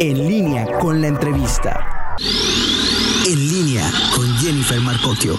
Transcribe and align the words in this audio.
En 0.00 0.28
línea 0.28 0.66
con 0.78 1.00
la 1.00 1.08
entrevista. 1.08 2.16
En 3.26 3.48
línea 3.48 3.90
con 4.14 4.26
Jennifer 4.38 4.80
Marcocchio. 4.80 5.36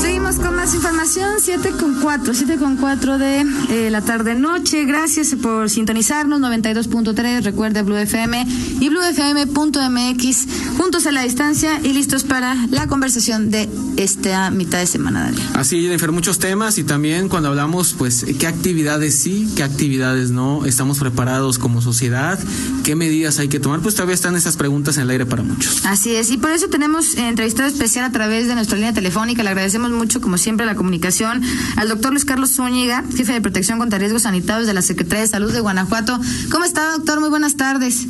Seguimos 0.00 0.36
con 0.36 0.54
más 0.54 0.74
información, 0.74 1.34
7 1.40 1.70
con 1.80 2.00
4, 2.00 2.34
7 2.34 2.56
con 2.56 2.76
4 2.76 3.18
de 3.18 3.40
eh, 3.70 3.90
la 3.90 4.02
tarde-noche. 4.02 4.84
Gracias 4.84 5.34
por 5.34 5.70
sintonizarnos, 5.70 6.40
92.3, 6.40 7.42
recuerde 7.42 7.82
Blue 7.82 7.96
FM 7.96 8.46
y 8.80 8.88
bluefm.mx, 8.88 10.46
juntos 10.86 11.08
a 11.08 11.10
la 11.10 11.22
distancia 11.22 11.80
y 11.82 11.92
listos 11.92 12.22
para 12.22 12.54
la 12.70 12.86
conversación 12.86 13.50
de 13.50 13.68
esta 13.96 14.52
mitad 14.52 14.78
de 14.78 14.86
semana, 14.86 15.24
Daniel. 15.24 15.42
Así, 15.54 15.82
Jennifer, 15.82 16.12
muchos 16.12 16.38
temas 16.38 16.78
y 16.78 16.84
también 16.84 17.28
cuando 17.28 17.48
hablamos, 17.48 17.96
pues, 17.98 18.24
qué 18.38 18.46
actividades 18.46 19.18
sí, 19.18 19.48
qué 19.56 19.64
actividades 19.64 20.30
no, 20.30 20.64
estamos 20.64 21.00
preparados 21.00 21.58
como 21.58 21.82
sociedad, 21.82 22.38
qué 22.84 22.94
medidas 22.94 23.40
hay 23.40 23.48
que 23.48 23.58
tomar, 23.58 23.80
pues 23.80 23.96
todavía 23.96 24.14
están 24.14 24.36
esas 24.36 24.56
preguntas 24.56 24.96
en 24.96 25.02
el 25.02 25.10
aire 25.10 25.26
para 25.26 25.42
muchos. 25.42 25.84
Así 25.86 26.14
es, 26.14 26.30
y 26.30 26.38
por 26.38 26.52
eso 26.52 26.68
tenemos 26.68 27.16
entrevistado 27.16 27.68
especial 27.68 28.04
a 28.04 28.12
través 28.12 28.46
de 28.46 28.54
nuestra 28.54 28.76
línea 28.76 28.92
telefónica. 28.92 29.42
Le 29.42 29.48
agradecemos 29.48 29.90
mucho, 29.90 30.20
como 30.20 30.38
siempre, 30.38 30.66
la 30.66 30.76
comunicación 30.76 31.42
al 31.74 31.88
doctor 31.88 32.12
Luis 32.12 32.24
Carlos 32.24 32.52
Zúñiga, 32.52 33.02
jefe 33.16 33.32
de 33.32 33.40
protección 33.40 33.80
contra 33.80 33.98
riesgos 33.98 34.22
sanitarios 34.22 34.68
de 34.68 34.74
la 34.74 34.82
Secretaría 34.82 35.22
de 35.22 35.28
Salud 35.28 35.52
de 35.52 35.58
Guanajuato. 35.58 36.16
¿Cómo 36.52 36.64
está, 36.64 36.92
doctor? 36.92 37.18
Muy 37.18 37.30
buenas 37.30 37.56
tardes. 37.56 38.06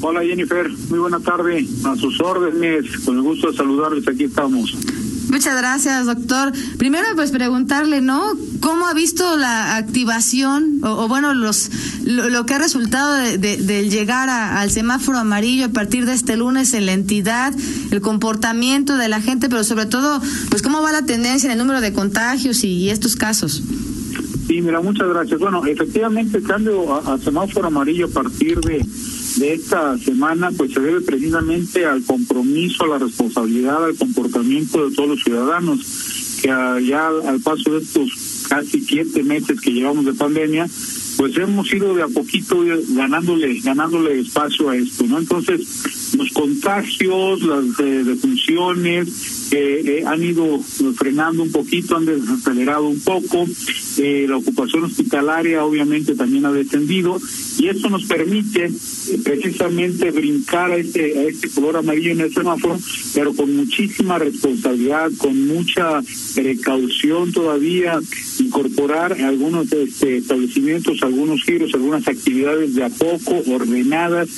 Hola 0.00 0.22
Jennifer, 0.22 0.70
muy 0.90 1.00
buena 1.00 1.18
tarde. 1.18 1.66
A 1.84 1.96
sus 1.96 2.20
órdenes, 2.20 2.98
con 3.04 3.16
el 3.16 3.22
gusto 3.22 3.50
de 3.50 3.56
saludarles, 3.56 4.06
aquí 4.06 4.24
estamos. 4.24 4.76
Muchas 5.28 5.56
gracias, 5.58 6.06
doctor. 6.06 6.52
Primero, 6.78 7.04
pues 7.14 7.32
preguntarle, 7.32 8.00
¿no? 8.00 8.32
¿Cómo 8.60 8.86
ha 8.86 8.94
visto 8.94 9.36
la 9.36 9.76
activación 9.76 10.80
o, 10.82 11.04
o 11.04 11.08
bueno, 11.08 11.34
los 11.34 11.70
lo, 12.04 12.46
que 12.46 12.54
ha 12.54 12.58
resultado 12.58 13.12
del 13.14 13.40
de, 13.40 13.56
de 13.58 13.90
llegar 13.90 14.30
a, 14.30 14.60
al 14.60 14.70
semáforo 14.70 15.18
amarillo 15.18 15.66
a 15.66 15.68
partir 15.68 16.06
de 16.06 16.14
este 16.14 16.36
lunes 16.36 16.72
en 16.72 16.86
la 16.86 16.92
entidad, 16.92 17.52
el 17.90 18.00
comportamiento 18.00 18.96
de 18.96 19.08
la 19.08 19.20
gente, 19.20 19.48
pero 19.50 19.64
sobre 19.64 19.86
todo, 19.86 20.22
pues 20.48 20.62
cómo 20.62 20.80
va 20.80 20.92
la 20.92 21.04
tendencia 21.04 21.48
en 21.48 21.52
el 21.52 21.58
número 21.58 21.80
de 21.80 21.92
contagios 21.92 22.64
y, 22.64 22.68
y 22.68 22.90
estos 22.90 23.16
casos? 23.16 23.62
Sí, 24.46 24.62
mira, 24.62 24.80
muchas 24.80 25.08
gracias. 25.08 25.38
Bueno, 25.38 25.66
efectivamente 25.66 26.40
cambio 26.42 26.94
a, 26.94 27.14
a 27.14 27.18
semáforo 27.18 27.66
amarillo 27.66 28.06
a 28.06 28.10
partir 28.10 28.60
de 28.60 28.86
de 29.38 29.54
esta 29.54 29.96
semana 29.98 30.50
pues 30.56 30.72
se 30.72 30.80
debe 30.80 31.00
precisamente 31.00 31.84
al 31.84 32.02
compromiso, 32.04 32.84
a 32.84 32.88
la 32.88 32.98
responsabilidad, 32.98 33.84
al 33.84 33.96
comportamiento 33.96 34.88
de 34.88 34.94
todos 34.94 35.10
los 35.10 35.22
ciudadanos 35.22 36.38
que 36.42 36.48
ya 36.86 37.08
al 37.08 37.40
paso 37.40 37.72
de 37.72 37.78
estos 37.78 38.46
casi 38.48 38.80
siete 38.80 39.22
meses 39.22 39.60
que 39.60 39.72
llevamos 39.72 40.04
de 40.04 40.14
pandemia 40.14 40.66
pues 41.16 41.36
hemos 41.36 41.72
ido 41.72 41.94
de 41.94 42.02
a 42.02 42.08
poquito 42.08 42.62
ganándole 42.90 43.58
ganándole 43.60 44.20
espacio 44.20 44.70
a 44.70 44.76
esto 44.76 45.04
no 45.04 45.18
entonces 45.18 46.14
los 46.16 46.30
contagios 46.30 47.42
las 47.42 47.64
eh, 47.80 48.04
defunciones 48.04 49.08
eh, 49.50 50.02
han 50.06 50.22
ido 50.22 50.60
frenando 50.96 51.42
un 51.42 51.52
poquito, 51.52 51.96
han 51.96 52.06
desacelerado 52.06 52.88
un 52.88 53.00
poco, 53.00 53.46
eh, 53.98 54.26
la 54.28 54.36
ocupación 54.36 54.84
hospitalaria 54.84 55.64
obviamente 55.64 56.14
también 56.14 56.46
ha 56.46 56.52
descendido 56.52 57.18
y 57.58 57.68
eso 57.68 57.88
nos 57.88 58.04
permite 58.04 58.66
eh, 58.66 59.18
precisamente 59.24 60.10
brincar 60.10 60.70
a 60.72 60.76
este, 60.76 61.18
a 61.18 61.22
este 61.22 61.48
color 61.50 61.78
amarillo 61.78 62.12
en 62.12 62.20
el 62.20 62.32
semáforo, 62.32 62.78
pero 63.14 63.34
con 63.34 63.54
muchísima 63.56 64.18
responsabilidad, 64.18 65.10
con 65.18 65.46
mucha 65.46 66.02
precaución 66.34 67.32
todavía, 67.32 67.98
incorporar 68.38 69.12
algunos 69.12 69.72
este, 69.72 70.18
establecimientos, 70.18 71.02
algunos 71.02 71.42
giros, 71.42 71.74
algunas 71.74 72.06
actividades 72.06 72.74
de 72.74 72.84
a 72.84 72.90
poco, 72.90 73.42
ordenadas, 73.50 74.28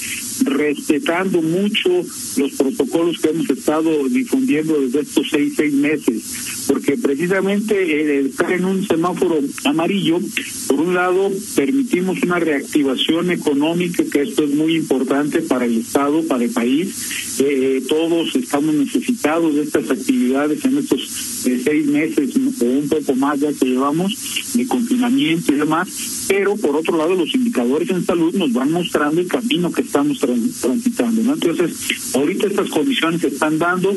respetando 0.45 1.43
mucho 1.43 1.89
los 2.37 2.53
protocolos 2.53 3.19
que 3.21 3.31
hemos 3.31 3.51
estado 3.51 4.09
difundiendo 4.09 4.81
desde 4.81 5.01
estos 5.01 5.31
seis, 5.31 5.55
seis 5.57 5.73
meses, 5.73 6.23
porque 6.71 6.97
precisamente 6.97 8.01
el 8.01 8.27
estar 8.27 8.53
en 8.53 8.65
un 8.65 8.87
semáforo 8.87 9.41
amarillo, 9.65 10.21
por 10.69 10.81
un 10.81 10.95
lado, 10.95 11.29
permitimos 11.57 12.23
una 12.23 12.39
reactivación 12.39 13.33
económica, 13.33 14.05
que 14.05 14.23
esto 14.23 14.45
es 14.45 14.51
muy 14.51 14.77
importante 14.77 15.43
para 15.43 15.65
el 15.65 15.79
Estado, 15.79 16.23
para 16.29 16.45
el 16.45 16.51
país. 16.51 17.41
Eh, 17.41 17.83
todos 17.89 18.37
estamos 18.37 18.73
necesitados 18.73 19.57
de 19.57 19.63
estas 19.63 19.91
actividades 19.91 20.65
en 20.65 20.79
estos 20.79 21.01
eh, 21.47 21.61
seis 21.65 21.87
meses 21.87 22.37
o 22.61 22.65
un 22.65 22.89
poco 22.89 23.15
más 23.15 23.41
ya 23.41 23.53
que 23.53 23.67
llevamos 23.67 24.53
de 24.55 24.67
confinamiento 24.67 25.53
y 25.53 25.57
demás, 25.57 26.27
pero 26.29 26.55
por 26.57 26.77
otro 26.77 26.97
lado 26.97 27.15
los 27.15 27.35
indicadores 27.35 27.89
en 27.91 28.05
salud 28.05 28.35
nos 28.35 28.53
van 28.53 28.71
mostrando 28.71 29.21
el 29.21 29.27
camino 29.27 29.73
que 29.73 29.83
estamos 29.83 30.21
transitando. 30.21 31.33
Entonces, 31.33 32.15
ahorita 32.15 32.47
estas 32.47 32.69
condiciones 32.69 33.23
se 33.23 33.29
están 33.29 33.59
dando, 33.59 33.95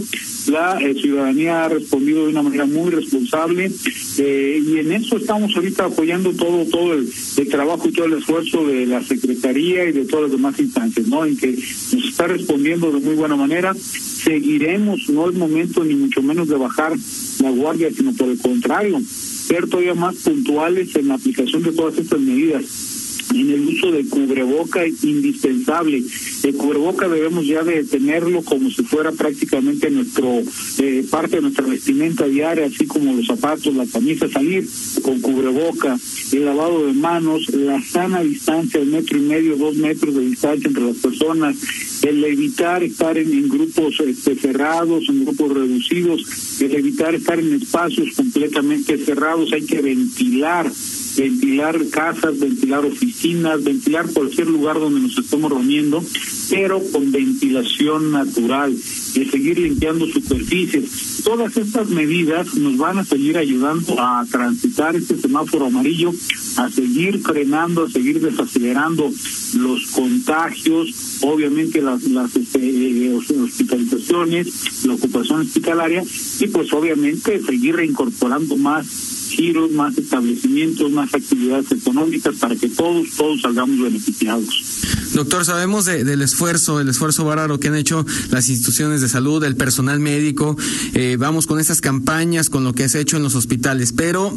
la 0.48 0.80
eh, 0.82 0.96
ciudadanía 0.96 1.66
ha 1.66 1.70
respondido 1.70 2.24
de 2.26 2.32
una 2.32 2.44
manera 2.44 2.63
muy 2.66 2.92
responsable 2.92 3.72
eh, 4.18 4.64
y 4.66 4.78
en 4.80 4.92
eso 4.92 5.18
estamos 5.18 5.56
ahorita 5.56 5.86
apoyando 5.86 6.32
todo 6.34 6.66
todo 6.66 6.94
el, 6.94 7.10
trabajo 7.50 7.88
y 7.88 7.92
todo 7.92 8.06
el 8.06 8.14
esfuerzo 8.14 8.66
de 8.66 8.86
la 8.86 9.04
Secretaría 9.04 9.86
y 9.86 9.92
de 9.92 10.06
todas 10.06 10.24
las 10.24 10.32
demás 10.32 10.60
instancias, 10.60 11.08
¿no? 11.08 11.26
En 11.26 11.38
que 11.38 11.52
nos 11.52 12.06
está 12.06 12.28
respondiendo 12.28 12.92
de 12.92 13.00
muy 13.00 13.16
buena 13.16 13.36
manera. 13.36 13.74
Seguiremos, 13.76 15.10
no 15.10 15.30
es 15.30 15.36
momento 15.36 15.84
ni 15.84 15.96
mucho 15.96 16.22
menos 16.22 16.48
de 16.48 16.56
bajar 16.56 16.94
la 17.42 17.50
guardia, 17.50 17.90
sino 17.96 18.14
por 18.14 18.30
el 18.30 18.38
contrario, 18.40 19.02
ser 19.02 19.68
todavía 19.68 19.94
más 19.94 20.16
puntuales 20.16 20.96
en 20.96 21.10
la 21.10 21.16
aplicación 21.16 21.64
de 21.64 21.72
todas 21.74 21.98
estas 21.98 22.20
medidas 22.20 22.93
en 23.32 23.50
el 23.50 23.68
uso 23.68 23.92
de 23.92 24.06
cubreboca 24.06 24.86
indispensable. 24.88 26.04
El 26.44 26.54
cubreboca 26.56 27.08
debemos 27.08 27.46
ya 27.46 27.64
de 27.64 27.84
tenerlo 27.84 28.42
como 28.44 28.70
si 28.70 28.84
fuera 28.84 29.12
prácticamente 29.12 29.90
nuestro 29.90 30.42
eh, 30.80 31.06
parte 31.10 31.38
de 31.38 31.44
nuestra 31.44 31.66
vestimenta 31.66 32.26
diaria, 32.26 32.66
así 32.66 32.86
como 32.86 33.14
los 33.14 33.28
zapatos, 33.28 33.74
la 33.76 33.86
camisa, 33.86 34.28
salir 34.30 34.68
con 35.02 35.20
cubreboca, 35.22 35.98
el 36.32 36.46
lavado 36.46 36.86
de 36.86 36.94
manos, 36.94 37.50
la 37.54 37.82
sana 37.82 38.22
distancia, 38.22 38.80
el 38.80 38.88
metro 38.88 39.18
y 39.18 39.22
medio, 39.22 39.56
dos 39.56 39.76
metros 39.76 40.16
de 40.16 40.22
distancia 40.22 40.68
entre 40.68 40.84
las 40.84 40.98
personas, 40.98 41.56
el 42.04 42.24
evitar 42.24 42.84
estar 42.84 43.18
en, 43.18 43.32
en 43.32 43.50
grupos 43.50 44.00
este, 44.00 44.36
cerrados, 44.36 45.06
en 45.10 45.26
grupos 45.26 45.54
reducidos, 45.54 46.62
el 46.62 46.76
evitar 46.76 47.16
estar 47.16 47.40
en 47.40 47.54
espacios 47.54 48.16
completamente 48.16 48.98
cerrados, 48.98 49.52
hay 49.54 49.66
que 49.66 49.82
ventilar 49.82 50.72
ventilar 51.18 51.80
casas, 51.90 52.40
ventilar 52.40 52.86
oficinas, 52.86 53.64
ventilar 53.64 54.08
cualquier 54.12 54.48
lugar 54.48 54.80
donde 54.80 55.02
nos 55.02 55.18
estemos 55.18 55.52
reuniendo, 55.52 56.04
pero 56.50 56.82
con 56.92 57.12
ventilación 57.12 58.12
natural, 58.12 58.74
de 58.74 59.30
seguir 59.30 59.60
limpiando 59.60 60.08
superficies. 60.08 61.22
Todas 61.24 61.56
estas 61.58 61.90
medidas 61.90 62.56
nos 62.56 62.78
van 62.78 63.00
a 63.00 63.06
seguir 63.06 63.38
ayudando 63.38 64.00
a 64.00 64.26
transitar 64.30 64.96
este 64.96 65.18
semáforo 65.18 65.68
amarillo, 65.68 66.12
a 66.58 66.70
seguir 66.70 67.20
frenando, 67.20 67.86
a 67.86 67.90
seguir 67.90 68.20
desacelerando 68.20 69.12
los 69.58 69.88
contagios, 69.88 71.20
obviamente 71.22 71.82
las, 71.82 72.04
las 72.04 72.36
este, 72.36 73.14
hospitalizaciones, 73.14 74.86
la 74.86 74.94
ocupación 74.96 75.42
hospitalaria 75.42 76.04
y 76.40 76.48
pues 76.48 76.74
obviamente 76.74 77.42
seguir 77.42 77.76
reincorporando 77.76 78.58
más 78.58 79.13
giros, 79.36 79.72
más 79.72 79.98
establecimientos, 79.98 80.92
más 80.92 81.14
actividades 81.14 81.72
económicas 81.72 82.36
para 82.36 82.56
que 82.56 82.70
todos, 82.70 83.10
todos 83.18 83.42
salgamos 83.42 83.80
beneficiados. 83.80 84.84
Doctor, 85.14 85.46
sabemos 85.46 85.86
de, 85.86 86.04
del 86.04 86.22
esfuerzo, 86.22 86.80
el 86.80 86.90
esfuerzo 86.90 87.24
bárbaro 87.26 87.60
que 87.60 87.68
han 87.68 87.76
hecho 87.76 88.06
las 88.32 88.50
instituciones 88.50 89.02
de 89.02 89.10
salud, 89.10 89.44
el 89.44 89.56
personal 89.56 90.00
médico. 90.00 90.58
Eh, 90.94 91.18
vamos 91.20 91.46
con 91.46 91.60
estas 91.60 91.82
campañas, 91.82 92.50
con 92.50 92.64
lo 92.64 92.74
que 92.74 92.90
se 92.90 92.98
ha 92.98 93.02
hecho 93.02 93.18
en 93.18 93.24
los 93.24 93.36
hospitales, 93.36 93.94
pero 93.94 94.36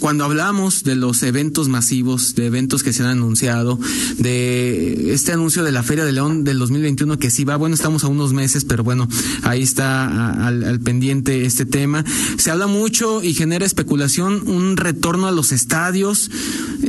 cuando 0.00 0.24
hablamos 0.24 0.84
de 0.84 0.96
los 0.96 1.22
eventos 1.22 1.68
masivos, 1.68 2.34
de 2.34 2.46
eventos 2.46 2.82
que 2.82 2.92
se 2.92 3.02
han 3.02 3.08
anunciado, 3.08 3.78
de 4.18 5.12
este 5.12 5.32
anuncio 5.32 5.64
de 5.64 5.72
la 5.72 5.82
Feria 5.82 6.04
de 6.04 6.12
León 6.12 6.44
del 6.44 6.58
2021 6.58 7.18
que 7.18 7.30
sí 7.30 7.44
va, 7.44 7.56
bueno, 7.56 7.74
estamos 7.74 8.04
a 8.04 8.08
unos 8.08 8.32
meses, 8.32 8.64
pero 8.64 8.84
bueno, 8.84 9.08
ahí 9.42 9.62
está 9.62 10.46
al, 10.46 10.64
al, 10.64 10.80
pendiente 10.80 11.44
este 11.44 11.66
tema. 11.66 12.04
Se 12.36 12.50
habla 12.50 12.66
mucho 12.66 13.22
y 13.22 13.34
genera 13.34 13.66
especulación 13.66 14.42
un 14.46 14.76
retorno 14.76 15.26
a 15.26 15.32
los 15.32 15.52
estadios. 15.52 16.30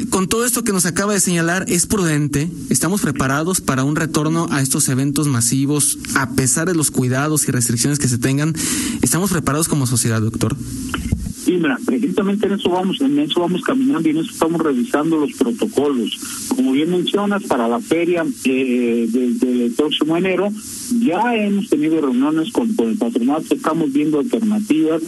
Con 0.09 0.27
todo 0.27 0.45
esto 0.45 0.63
que 0.63 0.73
nos 0.73 0.85
acaba 0.85 1.13
de 1.13 1.19
señalar, 1.19 1.65
¿es 1.67 1.85
prudente? 1.85 2.49
¿Estamos 2.69 3.01
preparados 3.01 3.61
para 3.61 3.83
un 3.83 3.95
retorno 3.95 4.47
a 4.51 4.61
estos 4.61 4.89
eventos 4.89 5.27
masivos 5.27 5.97
a 6.15 6.31
pesar 6.31 6.67
de 6.67 6.75
los 6.75 6.91
cuidados 6.91 7.47
y 7.47 7.51
restricciones 7.51 7.99
que 7.99 8.07
se 8.07 8.17
tengan? 8.17 8.55
¿Estamos 9.01 9.31
preparados 9.31 9.67
como 9.67 9.87
sociedad, 9.87 10.21
doctor? 10.21 10.55
Sí, 11.49 11.57
mira, 11.57 11.79
precisamente 11.83 12.45
en 12.45 12.53
eso 12.53 12.69
vamos, 12.69 13.01
en 13.01 13.17
eso 13.17 13.39
vamos 13.39 13.63
caminando 13.63 14.07
y 14.07 14.11
en 14.11 14.17
eso 14.19 14.29
estamos 14.29 14.61
revisando 14.61 15.17
los 15.17 15.33
protocolos. 15.33 16.15
Como 16.55 16.73
bien 16.73 16.91
mencionas, 16.91 17.41
para 17.45 17.67
la 17.67 17.79
feria 17.79 18.23
eh, 18.45 19.07
desde 19.09 19.65
el 19.65 19.71
próximo 19.71 20.15
enero 20.15 20.51
ya 21.01 21.35
hemos 21.35 21.67
tenido 21.67 22.01
reuniones 22.01 22.51
con, 22.51 22.71
con 22.75 22.89
el 22.89 22.97
patronato, 22.99 23.55
estamos 23.55 23.91
viendo 23.91 24.19
alternativas, 24.19 25.01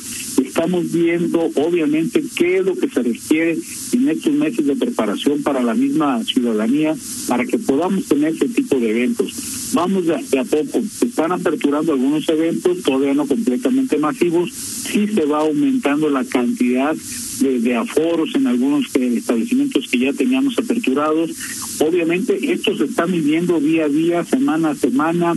estamos 0.44 0.92
viendo 0.92 1.42
obviamente 1.58 2.24
qué 2.36 2.58
es 2.58 2.66
lo 2.66 2.76
que 2.76 2.90
se 2.90 3.04
requiere 3.04 3.60
en 3.94 4.10
estos 4.10 4.34
meses 4.34 4.66
de 4.66 4.76
preparación 4.76 5.44
para 5.44 5.62
la 5.62 5.76
misma 5.76 6.24
ciudadanía 6.24 6.96
para 7.28 7.46
que 7.46 7.60
podamos 7.60 8.06
tener 8.06 8.34
ese 8.34 8.50
tipo 8.50 8.80
de 8.80 8.90
eventos. 8.90 9.61
Vamos 9.74 10.06
de, 10.06 10.16
a 10.16 10.44
poco, 10.44 10.82
se 10.90 11.06
están 11.06 11.32
aperturando 11.32 11.94
algunos 11.94 12.28
eventos, 12.28 12.82
todavía 12.84 13.14
no 13.14 13.26
completamente 13.26 13.98
masivos, 13.98 14.52
sí 14.52 15.08
se 15.08 15.26
va 15.26 15.40
aumentando 15.40 16.10
la 16.10 16.26
cantidad 16.26 16.94
de, 17.40 17.60
de, 17.60 17.76
aforos 17.76 18.36
en 18.36 18.48
algunos 18.48 18.94
establecimientos 18.94 19.88
que 19.88 20.00
ya 20.00 20.14
teníamos 20.14 20.58
aperturados. 20.58 21.32
Obviamente, 21.80 22.52
estos 22.52 22.80
se 22.80 22.86
están 22.86 23.14
viviendo 23.14 23.62
día 23.62 23.86
a 23.86 23.90
día, 23.90 24.26
semana 24.26 24.72
a 24.72 24.76
semana, 24.76 25.36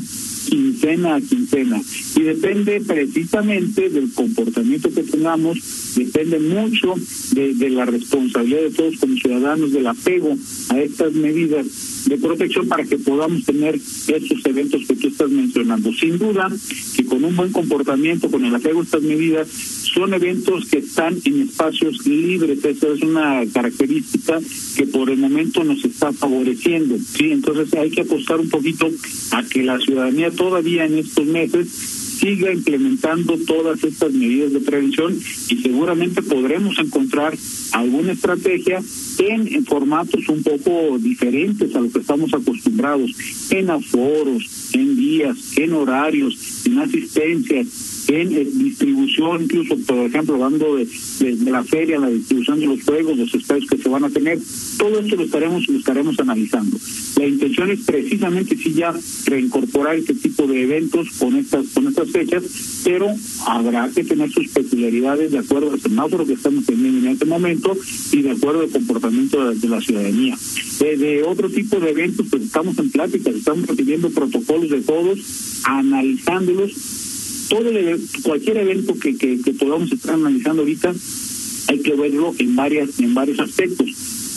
quincena 0.49 1.15
a 1.15 1.21
quincena. 1.21 1.81
Y 2.17 2.23
depende 2.23 2.81
precisamente 2.81 3.89
del 3.89 4.13
comportamiento 4.13 4.91
que 4.93 5.05
tengamos, 5.05 5.59
depende 5.95 6.41
mucho 6.41 6.95
de, 7.33 7.55
de 7.55 7.71
la 7.71 7.85
responsabilidad 7.85 8.63
de 8.63 8.71
todos 8.71 8.97
como 8.99 9.17
ciudadanos, 9.17 9.73
del 9.73 9.87
apego 9.87 10.37
a 10.71 10.81
estas 10.81 11.13
medidas 11.13 11.94
de 12.07 12.19
protección 12.19 12.69
para 12.69 12.85
que 12.85 12.99
podamos 12.99 13.45
tener 13.45 13.75
estos 13.75 14.45
eventos 14.45 14.83
que 14.87 14.97
tú 14.97 15.09
estás 15.09 15.31
mencionando. 15.31 15.93
Sin 15.93 16.19
duda 16.19 16.51
que 16.97 17.05
con 17.05 17.25
un 17.25 17.37
buen 17.37 17.53
comportamiento, 17.53 18.31
con 18.31 18.45
el 18.45 18.55
apego 18.55 18.81
a 18.81 18.85
estas 18.85 19.03
medidas, 19.03 19.49
son 19.49 20.13
eventos 20.13 20.67
que 20.67 20.79
están 20.79 21.17
en 21.25 21.43
espacios 21.43 22.07
libres. 22.07 22.65
Esa 22.65 22.89
es 22.89 23.03
una 23.03 23.43
característica 23.53 24.41
que 24.77 24.87
por 24.87 25.11
el 25.11 25.19
momento 25.19 25.65
nos 25.65 25.85
está 25.85 26.13
favoreciendo. 26.13 26.97
Sí, 26.99 27.31
entonces 27.31 27.73
hay 27.75 27.91
que 27.91 28.03
apostar 28.03 28.41
un 28.41 28.49
poquito 28.49 28.91
a 29.31 29.43
que 29.45 29.63
la 29.63 29.79
ciudadanía 29.79 30.31
todavía 30.31 30.85
en 30.85 30.99
estos 30.99 31.27
meses 31.27 32.04
siga 32.25 32.51
implementando 32.51 33.37
todas 33.47 33.85
estas 33.85 34.11
medidas 34.15 34.51
de 34.55 34.61
prevención 34.61 35.15
y 35.15 35.57
seguramente 35.59 36.23
podremos 36.23 36.79
encontrar 36.79 37.37
alguna 37.73 38.13
estrategia 38.13 38.81
en, 39.19 39.67
formatos 39.67 40.27
un 40.31 40.43
poco 40.43 40.97
diferentes 40.99 41.75
a 41.77 41.81
lo 41.81 41.91
que 41.93 41.99
estamos 41.99 42.33
acostumbrados, 42.33 43.11
en 43.51 43.69
aforos, 43.69 44.71
en 44.73 44.97
días, 44.97 45.37
en 45.59 45.75
horarios, 45.75 46.65
en 46.65 46.79
asistencias, 46.79 47.94
en 48.09 48.59
distribución, 48.59 49.45
incluso, 49.45 49.77
por 49.79 49.99
ejemplo, 49.99 50.35
hablando 50.35 50.77
de, 50.77 50.87
de, 51.21 51.51
la 51.51 51.65
feria, 51.65 51.99
la 51.99 52.11
distribución 52.11 52.61
de 52.61 52.67
los 52.67 52.83
juegos, 52.83 53.17
los 53.17 53.35
espacios 53.35 53.71
que 53.71 53.79
se 53.79 53.89
van 53.89 54.05
a 54.05 54.11
tener, 54.11 54.39
todo 54.79 55.01
esto 55.01 55.17
lo 55.17 55.25
estaremos, 55.25 55.69
lo 55.69 55.79
estaremos 55.79 56.19
analizando. 56.19 56.77
La 57.17 57.27
intención 57.27 57.71
es 57.71 57.81
precisamente 57.81 58.57
sí 58.57 58.75
ya 58.75 58.95
reincorporar 59.27 59.97
este 59.97 60.15
tipo 60.15 60.47
de 60.47 60.63
eventos 60.63 61.09
con 61.19 61.37
estas, 61.37 61.67
con 61.69 61.89
estas 61.89 62.11
fechas, 62.11 62.43
pero 62.85 63.07
habrá 63.47 63.89
que 63.89 64.05
tener 64.05 64.31
sus 64.31 64.49
peculiaridades 64.49 65.31
de 65.31 65.39
acuerdo 65.39 65.73
al 65.73 65.81
semáforo 65.81 66.27
que 66.27 66.35
estamos 66.35 66.67
teniendo 66.67 67.07
en 67.07 67.13
este 67.13 67.25
momento 67.25 67.77
y 68.13 68.23
de 68.23 68.33
acuerdo 68.33 68.63
al 68.63 68.71
comportamiento 68.71 69.51
de, 69.51 69.59
de 69.59 69.69
la 69.69 69.81
ciudadanía. 69.81 70.37
De, 70.81 70.97
de, 70.97 71.23
otro 71.23 71.49
tipo 71.49 71.81
de 71.81 71.91
eventos, 71.91 72.27
pues 72.29 72.43
estamos 72.43 72.79
en 72.79 72.91
pláticas, 72.91 73.35
estamos 73.35 73.67
recibiendo 73.67 74.11
protocolos 74.11 74.69
de 74.69 74.83
todos, 74.83 75.63
analizándolos 75.65 77.13
todo 77.49 77.69
el, 77.69 78.01
cualquier 78.23 78.59
evento 78.59 78.95
que, 78.99 79.17
que, 79.17 79.41
que, 79.41 79.53
podamos 79.53 79.91
estar 79.93 80.15
analizando 80.15 80.63
ahorita 80.63 80.95
hay 81.69 81.79
que 81.79 81.95
verlo 81.95 82.35
en 82.39 82.57
varias 82.57 82.99
en 83.01 83.15
varios 83.15 83.41
aspectos. 83.41 83.89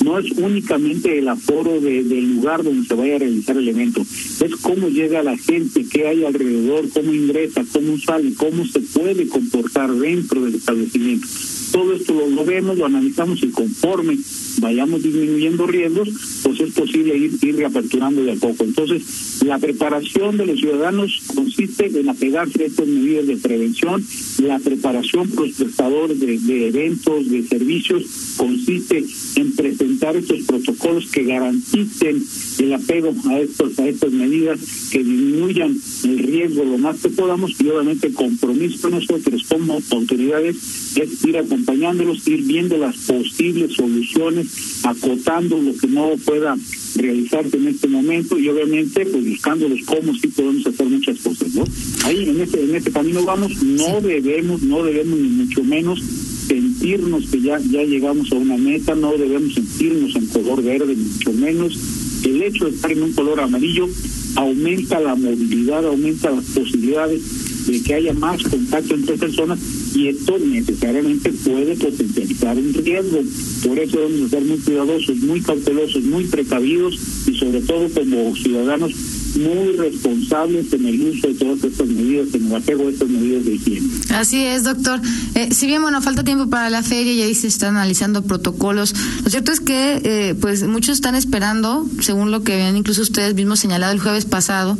No 0.03 0.19
es 0.19 0.31
únicamente 0.33 1.17
el 1.17 1.27
aforo 1.27 1.81
de, 1.81 2.03
del 2.03 2.35
lugar 2.35 2.63
donde 2.63 2.87
se 2.87 2.93
vaya 2.93 3.15
a 3.15 3.19
realizar 3.19 3.57
el 3.57 3.67
evento 3.67 4.01
es 4.01 4.55
cómo 4.61 4.89
llega 4.89 5.23
la 5.23 5.37
gente 5.37 5.85
qué 5.91 6.07
hay 6.07 6.23
alrededor 6.23 6.87
cómo 6.89 7.13
ingresa 7.13 7.65
cómo 7.73 7.97
sale 7.97 8.33
cómo 8.35 8.65
se 8.65 8.79
puede 8.79 9.27
comportar 9.27 9.91
dentro 9.93 10.45
del 10.45 10.55
establecimiento. 10.55 11.27
Todo 11.71 11.93
esto 11.93 12.13
lo, 12.13 12.29
lo 12.29 12.45
vemos 12.45 12.77
lo 12.77 12.85
analizamos 12.85 13.41
y 13.43 13.49
conforme 13.49 14.17
vayamos 14.59 15.03
disminuyendo 15.03 15.67
riesgos, 15.67 16.09
pues 16.43 16.59
es 16.59 16.73
posible 16.73 17.17
ir, 17.17 17.37
ir 17.41 17.55
reaperturando 17.55 18.23
de 18.23 18.33
a 18.33 18.35
poco. 18.35 18.63
Entonces, 18.63 19.43
la 19.45 19.59
preparación 19.59 20.37
de 20.37 20.45
los 20.45 20.59
ciudadanos 20.59 21.21
consiste 21.33 21.85
en 21.87 22.09
apegarse 22.09 22.63
a 22.63 22.67
estas 22.67 22.87
medidas 22.87 23.27
de 23.27 23.37
prevención, 23.37 24.05
la 24.43 24.59
preparación 24.59 25.29
por 25.29 25.47
de, 25.47 26.37
de 26.39 26.67
eventos, 26.67 27.29
de 27.29 27.43
servicios, 27.43 28.35
consiste 28.37 29.03
en 29.35 29.55
presentar 29.55 30.15
estos 30.15 30.41
protocolos 30.41 31.07
que 31.07 31.23
garanticen 31.23 32.23
el 32.59 32.73
apego 32.73 33.13
a 33.29 33.39
estos 33.39 33.77
a 33.79 33.87
estas 33.87 34.11
medidas 34.11 34.59
que 34.91 34.99
disminuyan 34.99 35.75
el 36.03 36.19
riesgo 36.19 36.63
lo 36.63 36.77
más 36.77 36.99
que 37.01 37.09
podamos 37.09 37.59
y 37.59 37.69
obviamente 37.69 38.07
el 38.07 38.13
compromiso 38.13 38.89
de 38.89 38.95
nosotros 38.95 39.43
como 39.49 39.79
autoridades 39.91 40.55
es 40.95 41.25
ir 41.25 41.37
acompañándolos, 41.37 42.27
ir 42.27 42.43
viendo 42.43 42.77
las 42.77 42.95
posibles 42.97 43.73
soluciones, 43.73 44.46
acotando 44.83 45.57
lo 45.57 45.75
que 45.75 45.87
no 45.87 46.11
pueda 46.25 46.55
realizarse 46.95 47.57
en 47.57 47.67
este 47.67 47.87
momento 47.87 48.39
y 48.39 48.49
obviamente 48.49 49.05
pues 49.05 49.25
buscando 49.25 49.67
los 49.69 49.81
cómo 49.81 50.13
sí 50.15 50.27
podemos 50.27 50.65
hacer 50.65 50.87
muchas 50.87 51.19
cosas, 51.19 51.53
¿no? 51.53 51.63
Ahí 52.05 52.29
en 52.29 52.41
este 52.41 52.63
en 52.63 52.75
este 52.75 52.91
camino 52.91 53.23
vamos, 53.23 53.61
no 53.63 54.01
debemos, 54.01 54.61
no 54.61 54.83
debemos 54.83 55.19
ni 55.19 55.29
mucho 55.29 55.63
menos 55.63 56.01
sentirnos 56.47 57.25
que 57.27 57.41
ya 57.41 57.59
ya 57.59 57.83
llegamos 57.83 58.31
a 58.31 58.35
una 58.35 58.57
meta, 58.57 58.95
no 58.95 59.17
debemos 59.17 59.53
sentirnos 59.53 60.15
en 60.15 60.27
color 60.27 60.63
verde, 60.63 60.95
ni 60.95 61.03
mucho 61.03 61.33
menos. 61.33 61.77
El 62.23 62.41
hecho 62.41 62.65
de 62.65 62.71
estar 62.71 62.91
en 62.91 63.03
un 63.03 63.13
color 63.13 63.39
amarillo 63.39 63.87
aumenta 64.35 64.99
la 64.99 65.15
movilidad, 65.15 65.85
aumenta 65.85 66.31
las 66.31 66.45
posibilidades 66.45 67.67
de 67.67 67.81
que 67.83 67.93
haya 67.93 68.13
más 68.13 68.41
contacto 68.43 68.95
entre 68.95 69.17
personas 69.17 69.59
y 69.95 70.07
esto 70.07 70.37
necesariamente 70.39 71.31
puede 71.31 71.75
potencializar 71.75 72.57
un 72.57 72.73
riesgo. 72.73 73.21
Por 73.65 73.79
eso 73.79 73.97
debemos 73.99 74.29
ser 74.29 74.43
muy 74.43 74.57
cuidadosos, 74.57 75.17
muy 75.17 75.41
cautelosos, 75.41 76.03
muy 76.03 76.23
precavidos 76.25 76.99
y 77.27 77.37
sobre 77.37 77.61
todo 77.61 77.89
como 77.89 78.35
ciudadanos 78.35 78.93
muy 79.37 79.75
responsables 79.77 80.71
en 80.73 80.85
el 80.85 81.01
uso 81.01 81.27
de 81.27 81.33
todas 81.35 81.63
estas 81.63 81.87
medidas, 81.87 82.33
en 82.33 82.47
el 82.47 82.55
apego 82.55 82.87
a 82.87 82.91
estas 82.91 83.09
medidas 83.09 83.45
de 83.45 83.55
higiene. 83.55 83.87
Así 84.09 84.43
es, 84.43 84.63
doctor. 84.63 84.99
Eh, 85.35 85.49
si 85.51 85.67
bien, 85.67 85.81
bueno, 85.81 86.01
falta 86.01 86.23
tiempo 86.23 86.49
para 86.49 86.69
la 86.69 86.83
feria 86.83 87.13
y 87.13 87.21
ahí 87.21 87.35
se 87.35 87.47
están 87.47 87.75
analizando 87.75 88.23
protocolos, 88.23 88.93
lo 89.23 89.29
cierto 89.29 89.51
es 89.51 89.59
que, 89.59 90.01
eh, 90.03 90.35
pues, 90.39 90.63
muchos 90.63 90.95
están 90.95 91.15
esperando, 91.15 91.85
según 92.01 92.31
lo 92.31 92.43
que 92.43 92.53
habían 92.53 92.77
incluso 92.77 93.01
ustedes 93.01 93.35
mismos 93.35 93.59
señalado 93.59 93.93
el 93.93 93.99
jueves 93.99 94.25
pasado, 94.25 94.77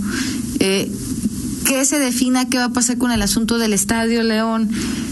eh, 0.60 0.90
que 1.68 1.84
se 1.84 2.00
defina 2.00 2.46
qué 2.46 2.58
va 2.58 2.66
a 2.66 2.70
pasar 2.70 2.98
con 2.98 3.12
el 3.12 3.22
asunto 3.22 3.58
del 3.58 3.74
Estadio 3.74 4.24
León. 4.24 4.70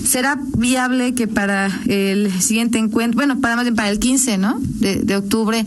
¿Será 0.07 0.40
viable 0.57 1.13
que 1.13 1.28
para 1.28 1.68
el 1.86 2.31
siguiente 2.42 2.78
encuentro, 2.78 3.18
bueno, 3.18 3.42
para 3.42 3.57
más 3.57 3.66
bien 3.66 3.75
para 3.75 3.90
el 3.90 4.00
15, 4.00 4.38
¿no? 4.38 4.57
De, 4.62 5.16
octubre, 5.18 5.66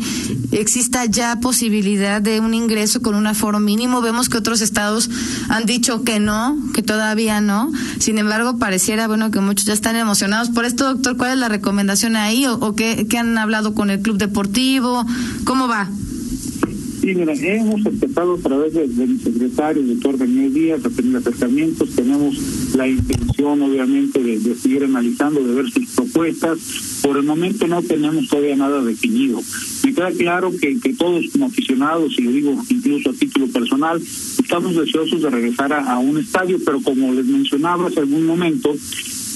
exista 0.51 1.05
ya 1.05 1.41
posibilidad 1.41 2.23
de 2.23 2.41
un 2.41 2.55
ingreso 2.55 3.03
con 3.03 3.17
un 3.17 3.27
aforo 3.27 3.61
mínimo? 3.61 4.01
Vemos 4.01 4.31
que 4.31 4.39
otros 4.39 4.63
estados 4.63 5.11
han 5.51 5.67
dicho 5.67 6.05
que 6.05 6.21
no, 6.21 6.57
que 6.73 6.83
todavía 6.83 7.43
no. 7.43 7.71
Sin 7.99 8.17
embargo, 8.17 8.57
pareciera, 8.57 9.09
bueno, 9.09 9.31
que 9.31 9.41
muchos 9.41 9.67
ya 9.67 9.75
están 9.75 9.95
emocionados 9.95 10.49
por 10.49 10.65
esto, 10.65 10.85
doctor. 10.85 11.19
¿Cuál 11.19 11.33
es 11.33 11.39
la 11.39 11.51
recomendación 11.51 12.17
ahí? 12.17 12.47
¿O, 12.47 12.55
o 12.55 12.75
qué, 12.75 13.07
qué 13.11 13.19
han 13.19 13.37
hablado 13.37 13.75
con 13.75 13.91
el 13.91 14.01
club 14.01 14.17
deportivo? 14.17 15.05
¿Cómo 15.45 15.69
va? 15.69 15.91
Mira, 17.15 17.33
hemos 17.33 17.87
empezado 17.87 18.35
a 18.35 18.39
través 18.39 18.75
de, 18.75 18.87
de 18.87 19.07
mi 19.07 19.19
secretario, 19.19 19.81
el 19.81 19.95
doctor 19.95 20.19
Daniel 20.19 20.53
Díaz, 20.53 20.85
a 20.85 20.91
tener 20.91 21.17
acercamientos. 21.17 21.89
Tenemos 21.97 22.37
la 22.77 22.87
intención, 22.87 23.63
obviamente, 23.63 24.23
de, 24.23 24.55
seguir 24.55 24.85
analizando, 24.85 25.43
de 25.43 25.55
ver 25.55 25.71
sus 25.71 25.87
propuestas. 25.95 26.59
Por 27.03 27.17
el 27.17 27.23
momento 27.23 27.67
no 27.67 27.83
tenemos 27.83 28.29
todavía 28.29 28.57
nada 28.57 28.83
definido. 28.85 29.41
Me 29.85 29.95
queda 29.95 30.11
claro 30.13 30.51
que, 30.51 30.79
que 30.81 30.93
todos 30.93 31.25
como 31.33 31.47
aficionados, 31.47 32.13
y 32.19 32.23
lo 32.23 32.31
digo 32.31 32.63
incluso 32.69 33.09
a 33.09 33.15
título 33.15 33.47
personal, 33.47 34.03
estamos 34.03 34.77
deseosos 34.77 35.23
de 35.23 35.31
regresar 35.31 35.73
a, 35.73 35.91
a 35.91 35.99
un 35.99 36.19
estadio, 36.19 36.59
pero 36.63 36.83
como 36.83 37.15
les 37.15 37.25
mencionaba 37.25 37.89
hace 37.89 38.01
algún 38.01 38.27
momento, 38.27 38.75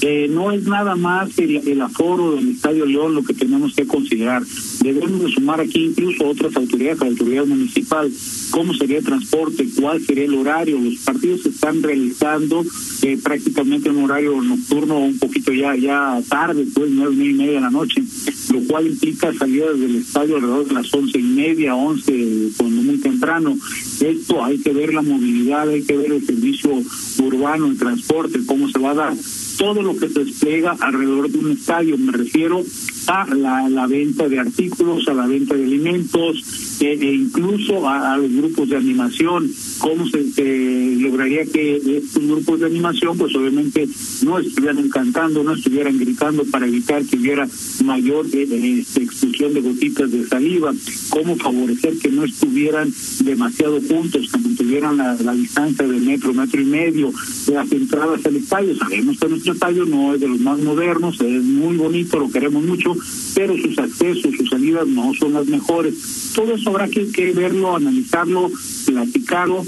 eh, 0.05 0.27
no 0.29 0.51
es 0.51 0.63
nada 0.63 0.97
más 0.97 1.29
el, 1.39 1.81
aforo 1.81 2.35
del 2.35 2.49
Estadio 2.49 2.85
León 2.85 3.15
lo 3.15 3.23
que 3.23 3.33
tenemos 3.33 3.73
que 3.73 3.87
considerar. 3.87 4.43
Debemos 4.81 5.23
de 5.23 5.31
sumar 5.31 5.61
aquí 5.61 5.85
incluso 5.85 6.27
otras 6.27 6.53
autoridades, 6.57 6.99
la 6.99 7.07
autoridad 7.07 7.45
municipal, 7.45 8.11
cómo 8.51 8.73
sería 8.73 8.97
el 8.97 9.05
transporte, 9.05 9.65
cuál 9.79 10.05
sería 10.05 10.25
el 10.25 10.33
horario. 10.33 10.77
Los 10.77 10.97
partidos 10.97 11.43
se 11.43 11.49
están 11.49 11.81
realizando 11.81 12.65
eh, 13.01 13.17
prácticamente 13.23 13.87
en 13.87 13.95
un 13.95 14.03
horario 14.03 14.41
nocturno, 14.41 14.99
un 14.99 15.19
poquito 15.19 15.53
ya 15.53 15.73
ya 15.77 16.21
tarde, 16.27 16.65
pues 16.75 16.91
nueve, 16.91 17.13
nueve 17.15 17.31
y 17.31 17.35
media 17.35 17.53
de 17.53 17.61
la 17.61 17.71
noche, 17.71 18.03
lo 18.51 18.59
cual 18.67 18.87
implica 18.87 19.33
salidas 19.33 19.79
del 19.79 19.95
estadio 19.95 20.35
alrededor 20.35 20.67
de 20.67 20.73
las 20.73 20.93
once 20.93 21.17
y 21.17 21.23
media, 21.23 21.75
once, 21.75 22.49
cuando 22.57 22.81
muy 22.81 22.97
temprano. 22.97 23.57
Esto 24.01 24.43
hay 24.43 24.57
que 24.57 24.73
ver 24.73 24.93
la 24.93 25.01
movilidad, 25.01 25.69
hay 25.69 25.83
que 25.83 25.95
ver 25.95 26.11
el 26.11 26.25
servicio 26.25 26.71
urbano, 27.19 27.67
el 27.67 27.77
transporte, 27.77 28.39
cómo 28.45 28.67
se 28.67 28.79
va 28.79 28.91
a 28.91 28.95
dar 28.95 29.13
todo 29.57 29.81
lo 29.81 29.95
que 29.97 30.09
se 30.09 30.23
despliega 30.23 30.75
alrededor 30.79 31.29
de 31.29 31.37
un 31.39 31.51
estadio. 31.51 31.97
Me 31.97 32.11
refiero 32.11 32.63
a 33.07 33.33
la, 33.33 33.69
la 33.69 33.87
venta 33.87 34.27
de 34.27 34.39
artículos, 34.39 35.07
a 35.07 35.13
la 35.13 35.27
venta 35.27 35.55
de 35.55 35.63
alimentos, 35.63 36.72
e 36.85 37.13
incluso 37.13 37.87
a, 37.87 38.17
los 38.17 38.31
grupos 38.31 38.69
de 38.69 38.77
animación, 38.77 39.49
cómo 39.79 40.05
se, 40.07 40.95
lograría 40.99 41.45
que 41.45 41.75
estos 41.75 42.25
grupos 42.25 42.59
de 42.59 42.65
animación, 42.65 43.17
pues 43.17 43.35
obviamente 43.35 43.87
no 44.23 44.39
estuvieran 44.39 44.89
cantando, 44.89 45.43
no 45.43 45.53
estuvieran 45.53 45.97
gritando 45.97 46.43
para 46.45 46.67
evitar 46.67 47.03
que 47.05 47.17
hubiera 47.17 47.47
mayor 47.83 48.25
eh, 48.33 48.79
este, 48.79 49.03
expulsión 49.03 49.53
de 49.53 49.61
gotitas 49.61 50.11
de 50.11 50.27
saliva, 50.27 50.73
cómo 51.09 51.35
favorecer 51.35 51.97
que 51.99 52.09
no 52.09 52.23
estuvieran 52.23 52.91
demasiado 53.23 53.79
juntos, 53.81 54.29
que 54.31 54.39
mantuvieran 54.39 54.97
la, 54.97 55.15
la 55.15 55.33
distancia 55.33 55.87
de 55.87 55.99
metro, 55.99 56.33
metro 56.33 56.61
y 56.61 56.65
medio, 56.65 57.11
las 57.51 57.71
entradas 57.71 58.25
al 58.25 58.35
estadio. 58.35 58.75
Sabemos 58.75 59.19
que 59.19 59.29
nuestro 59.29 59.53
estadio 59.53 59.85
no 59.85 60.13
es 60.13 60.21
de 60.21 60.27
los 60.27 60.39
más 60.39 60.59
modernos, 60.59 61.19
es 61.21 61.43
muy 61.43 61.77
bonito, 61.77 62.19
lo 62.19 62.29
queremos 62.29 62.63
mucho, 62.63 62.95
pero 63.35 63.55
sus 63.57 63.77
accesos, 63.77 64.35
sus 64.35 64.49
salidas 64.49 64.87
no 64.87 65.13
son 65.13 65.33
las 65.33 65.47
mejores. 65.47 66.31
Todo 66.35 66.55
eso 66.55 66.72
habrá 66.73 66.87
que, 66.87 67.11
que 67.11 67.31
verlo, 67.31 67.75
analizarlo, 67.75 68.51
platicarlo 68.85 69.65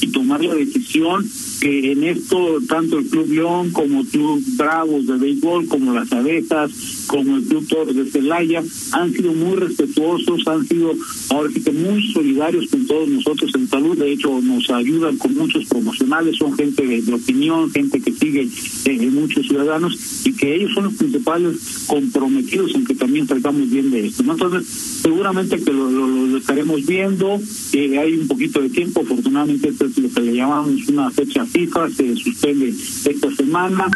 y 0.00 0.08
tomar 0.08 0.44
la 0.44 0.54
decisión 0.54 1.24
que 1.60 1.92
en 1.92 2.04
esto 2.04 2.58
tanto 2.68 2.98
el 2.98 3.06
Club 3.06 3.28
León 3.30 3.70
como 3.72 4.00
el 4.00 4.06
Club 4.06 4.42
Bravos 4.56 5.06
de 5.06 5.16
béisbol, 5.16 5.66
como 5.66 5.92
las 5.92 6.12
abejas, 6.12 6.70
como 7.06 7.36
el 7.36 7.44
Club 7.44 7.66
Torres 7.68 7.96
de 7.96 8.10
Celaya, 8.10 8.62
han 8.92 9.12
sido 9.12 9.32
muy 9.32 9.56
respetuosos, 9.56 10.46
han 10.46 10.66
sido 10.66 10.92
ahora 11.30 11.50
sí 11.52 11.62
que 11.62 11.72
muy 11.72 12.12
solidarios 12.12 12.68
con 12.68 12.86
todos 12.86 13.08
nosotros 13.08 13.50
en 13.54 13.68
salud, 13.68 13.96
de 13.96 14.12
hecho 14.12 14.40
nos 14.40 14.68
ayudan 14.70 15.16
con 15.16 15.34
muchos 15.34 15.64
promocionales, 15.66 16.36
son 16.36 16.54
gente 16.56 16.86
de, 16.86 17.12
opinión, 17.12 17.70
gente 17.70 18.00
que 18.00 18.12
sigue 18.12 18.48
eh, 18.84 19.10
muchos 19.10 19.46
ciudadanos 19.46 20.26
y 20.26 20.32
que 20.32 20.54
ellos 20.54 20.72
son 20.74 20.84
los 20.84 20.94
principales 20.94 21.84
comprometidos 21.86 22.74
en 22.74 22.84
que 22.84 22.94
también 22.94 23.26
tratamos 23.26 23.70
bien 23.70 23.90
de 23.90 24.06
esto. 24.06 24.22
Entonces, 24.22 24.66
seguramente 25.02 25.60
que 25.60 25.72
lo, 25.72 26.36
estaremos 26.36 26.84
viendo, 26.84 27.40
eh, 27.72 27.98
hay 27.98 28.14
un 28.14 28.28
poquito 28.28 28.60
de 28.60 28.68
tiempo, 28.68 29.00
afortunadamente 29.00 29.68
esto 29.68 29.86
es 29.86 29.98
lo 29.98 30.10
que 30.10 30.20
le 30.20 30.34
llamamos 30.34 30.88
una 30.88 31.10
fecha 31.10 31.45
FIFA, 31.46 31.90
se 31.90 32.16
suspende 32.16 32.68
esta 32.68 33.34
semana. 33.34 33.86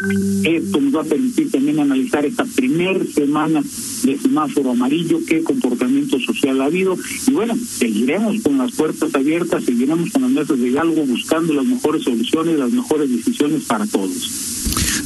Esto 0.43 0.81
nos 0.81 0.95
va 0.95 1.01
a 1.01 1.05
permitir 1.05 1.51
también 1.51 1.79
analizar 1.79 2.25
esta 2.25 2.45
primera 2.45 3.03
semana 3.05 3.61
de 4.03 4.17
semáforo 4.17 4.71
amarillo, 4.71 5.19
qué 5.27 5.43
comportamiento 5.43 6.19
social 6.19 6.61
ha 6.61 6.65
habido. 6.65 6.97
Y 7.27 7.31
bueno, 7.31 7.55
seguiremos 7.55 8.41
con 8.41 8.57
las 8.57 8.71
puertas 8.71 9.13
abiertas, 9.13 9.63
seguiremos 9.63 10.11
con 10.11 10.23
las 10.23 10.31
mesas 10.31 10.59
de 10.59 10.69
diálogo 10.69 11.05
buscando 11.05 11.53
las 11.53 11.65
mejores 11.65 12.03
soluciones, 12.03 12.57
las 12.57 12.71
mejores 12.71 13.09
decisiones 13.09 13.63
para 13.63 13.85
todos. 13.85 14.60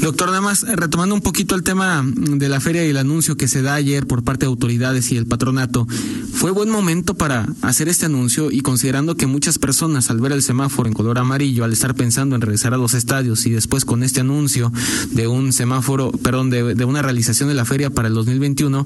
Doctor, 0.06 0.28
nada 0.28 0.42
más 0.42 0.62
eh, 0.62 0.76
retomando 0.76 1.16
un 1.16 1.22
poquito 1.22 1.56
el 1.56 1.64
tema 1.64 2.06
de 2.06 2.48
la 2.48 2.60
feria 2.60 2.86
y 2.86 2.90
el 2.90 2.98
anuncio 2.98 3.38
que 3.38 3.48
se 3.48 3.64
da 3.64 3.74
ayer 3.74 4.06
por 4.06 4.24
parte 4.24 4.46
de 4.46 4.52
autoridades 4.52 5.12
y 5.12 5.18
el 5.18 5.26
patronato, 5.26 5.88
¿fue 6.32 6.52
buen 6.52 6.70
momento 6.70 7.16
para 7.16 7.48
hacer 7.64 7.90
este 7.90 8.06
anuncio 8.06 8.52
y 8.52 8.62
considerando 8.62 9.18
que 9.18 9.26
muchas 9.26 9.58
personas 9.58 10.12
al 10.12 10.20
ver 10.20 10.32
el 10.34 10.44
semáforo 10.44 10.88
en 10.88 10.94
color 10.94 11.18
amarillo, 11.18 11.64
al 11.64 11.74
estar 11.74 11.96
pensando 11.96 12.36
en 12.36 12.42
regresar 12.42 12.76
a 12.76 12.78
los 12.78 12.94
estadios 12.94 13.48
y 13.48 13.50
después 13.50 13.84
con 13.84 14.04
este 14.04 14.20
anuncio 14.20 14.72
de 15.10 15.28
un 15.28 15.52
semáforo, 15.52 16.12
perdón, 16.12 16.52
de, 16.52 16.76
de 16.76 16.86
una 16.86 17.02
realización 17.02 17.50
de 17.50 17.56
la 17.56 17.66
feria 17.66 17.90
para 17.90 18.08
el 18.08 18.14
2021, 18.14 18.86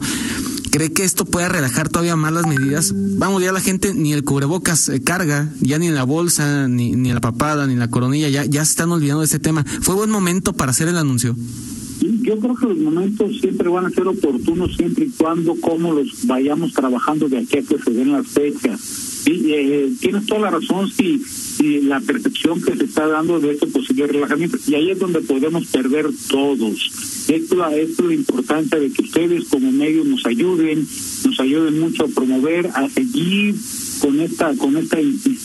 ¿Cree 0.72 0.94
que 0.94 1.04
esto 1.04 1.26
pueda 1.26 1.50
relajar 1.50 1.90
todavía 1.90 2.16
más 2.16 2.32
las 2.32 2.46
medidas? 2.46 2.94
Vamos, 2.94 3.42
ya 3.42 3.52
la 3.52 3.60
gente 3.60 3.94
ni 3.96 4.14
el 4.14 4.24
cubrebocas 4.24 4.90
eh, 4.90 5.02
carga, 5.02 5.50
ya 5.62 5.80
ni 5.80 5.90
la 5.90 6.04
bolsa, 6.04 6.68
ni, 6.68 6.92
ni 6.92 7.12
la 7.12 7.22
papada, 7.22 7.66
ni 7.66 7.76
la 7.76 7.90
coronilla, 7.90 8.30
ya, 8.30 8.46
ya 8.46 8.64
se 8.64 8.72
están 8.72 8.92
olvidando 8.92 9.22
de 9.22 9.26
ese 9.26 9.40
tema. 9.40 9.66
¿Fue 9.82 9.96
buen 9.96 10.12
momento 10.12 10.54
para 10.54 10.72
hacer 10.72 10.88
el 10.88 10.98
anuncio? 10.98 11.09
Yo 12.22 12.38
creo 12.40 12.56
que 12.56 12.68
los 12.68 12.78
momentos 12.78 13.40
siempre 13.40 13.68
van 13.70 13.86
a 13.86 13.90
ser 13.90 14.08
oportunos 14.08 14.76
siempre 14.76 15.06
y 15.06 15.10
cuando 15.10 15.56
como 15.56 15.94
los 15.94 16.26
vayamos 16.28 16.74
trabajando 16.74 17.28
de 17.28 17.40
aquí 17.40 17.58
a 17.58 17.62
que 17.62 17.78
se 17.78 17.92
den 17.92 18.12
las 18.12 18.28
fechas. 18.28 18.80
Sí, 18.80 19.48
eh, 19.48 19.92
tienes 20.00 20.26
toda 20.26 20.42
la 20.42 20.52
razón 20.52 20.90
si, 20.90 21.20
si 21.20 21.82
la 21.82 22.00
percepción 22.00 22.62
que 22.62 22.76
se 22.76 22.86
está 22.86 23.06
dando 23.08 23.40
de 23.40 23.52
este 23.52 23.68
posible 23.68 24.08
relajamiento. 24.08 24.58
Y 24.68 24.76
ahí 24.76 24.92
es 24.92 25.00
donde 25.00 25.20
podemos 25.22 25.66
perder 25.68 26.08
todos. 26.30 27.26
Esto, 27.28 27.68
es 27.68 28.00
la 28.00 28.14
importancia 28.14 28.80
de 28.80 28.92
que 28.92 29.02
ustedes 29.04 29.46
como 29.50 29.72
medios 29.72 30.06
nos 30.08 30.26
ayuden, 30.26 30.88
nos 31.26 31.40
ayuden 31.40 31.80
mucho 31.80 32.06
a 32.06 32.08
promover, 32.08 32.68
a 32.74 32.90
seguir 32.90 33.56
con 34.00 34.20
esta 34.22 34.56
con 34.56 34.78
esta 34.78 35.00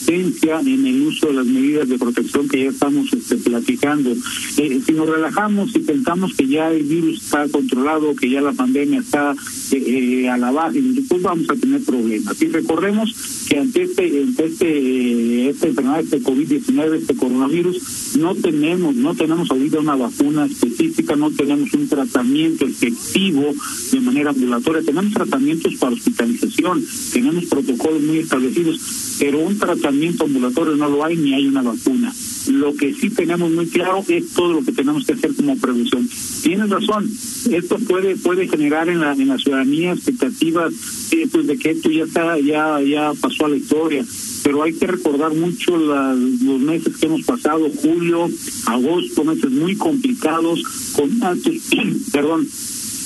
en 0.07 0.85
el 0.85 1.01
uso 1.01 1.27
de 1.27 1.33
las 1.33 1.45
medidas 1.45 1.89
de 1.89 1.97
protección 1.97 2.47
que 2.47 2.63
ya 2.63 2.69
estamos 2.69 3.11
este, 3.13 3.37
platicando. 3.37 4.11
Eh, 4.57 4.81
si 4.85 4.91
nos 4.93 5.09
relajamos 5.09 5.75
y 5.75 5.79
pensamos 5.79 6.33
que 6.35 6.47
ya 6.47 6.71
el 6.71 6.83
virus 6.83 7.23
está 7.23 7.47
controlado, 7.49 8.15
que 8.15 8.29
ya 8.29 8.41
la 8.41 8.53
pandemia 8.53 8.99
está 8.99 9.35
eh, 9.71 9.83
eh, 10.23 10.29
a 10.29 10.37
la 10.37 10.51
baja, 10.51 10.73
pues 11.09 11.21
vamos 11.21 11.49
a 11.49 11.55
tener 11.55 11.81
problemas. 11.81 12.41
Y 12.41 12.47
recordemos 12.47 13.45
que 13.49 13.57
ante 13.57 13.83
este 13.83 14.23
ante 14.23 14.45
este 14.45 15.49
esta 15.49 15.67
enfermedad, 15.67 16.01
este 16.01 16.21
COVID-19, 16.21 16.95
este 16.95 17.15
coronavirus, 17.15 18.17
no 18.17 18.35
tenemos 18.35 18.95
no 18.95 19.15
tenemos 19.15 19.49
ahorita 19.49 19.79
una 19.79 19.95
vacuna 19.95 20.45
específica, 20.45 21.15
no 21.15 21.31
tenemos 21.31 21.73
un 21.73 21.87
tratamiento 21.87 22.65
efectivo 22.65 23.53
de 23.91 23.99
manera 24.01 24.31
ambulatoria, 24.31 24.81
tenemos 24.83 25.13
tratamientos 25.13 25.75
para 25.75 25.93
hospitalización, 25.93 26.83
tenemos 27.11 27.45
protocolos 27.45 28.01
muy 28.01 28.19
establecidos 28.19 28.79
pero 29.19 29.39
un 29.39 29.57
tratamiento 29.57 29.94
ambulatorio 30.19 30.75
no 30.75 30.89
lo 30.89 31.03
hay 31.03 31.17
ni 31.17 31.33
hay 31.33 31.47
una 31.47 31.61
vacuna. 31.61 32.13
Lo 32.47 32.75
que 32.75 32.93
sí 32.93 33.09
tenemos 33.09 33.51
muy 33.51 33.67
claro 33.67 34.03
es 34.07 34.33
todo 34.33 34.53
lo 34.53 34.63
que 34.63 34.71
tenemos 34.71 35.05
que 35.05 35.13
hacer 35.13 35.33
como 35.35 35.57
prevención. 35.57 36.07
Tienes 36.43 36.69
razón, 36.69 37.09
esto 37.51 37.77
puede 37.79 38.15
puede 38.17 38.47
generar 38.47 38.89
en 38.89 38.99
la 38.99 39.13
en 39.13 39.27
la 39.27 39.37
ciudadanía 39.37 39.93
expectativas 39.93 40.73
eh, 41.11 41.27
pues 41.31 41.47
de 41.47 41.57
que 41.57 41.71
esto 41.71 41.89
ya 41.89 42.03
está 42.03 42.39
ya 42.39 42.81
ya 42.81 43.13
pasó 43.19 43.45
a 43.45 43.49
la 43.49 43.57
historia 43.57 44.05
pero 44.45 44.61
hay 44.61 44.73
que 44.73 44.85
recordar 44.85 45.33
mucho 45.33 45.75
los 45.75 46.59
meses 46.59 46.95
que 46.97 47.07
hemos 47.07 47.23
pasado, 47.23 47.67
julio, 47.81 48.29
agosto, 48.67 49.23
meses 49.23 49.49
muy 49.49 49.75
complicados, 49.75 50.61
con 50.95 51.23
altos, 51.23 51.55
perdón, 52.11 52.47